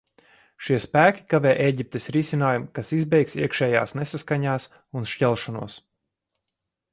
[0.67, 4.67] Šie spēki kavē Ēģiptes risinājumu, kas izbeigs iekšējās nesaskaņās
[5.01, 5.79] un šķelšanos.